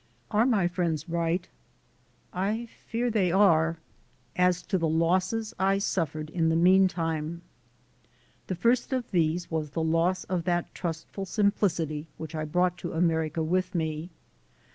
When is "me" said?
13.75-14.09